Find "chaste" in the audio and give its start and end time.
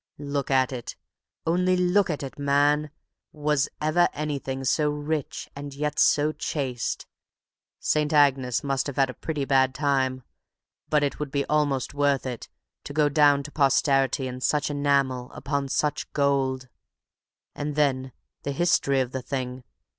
6.31-7.05